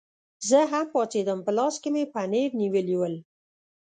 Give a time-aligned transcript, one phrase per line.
[0.49, 3.15] زه هم پاڅېدم، په لاس کې مې پنیر نیولي ول.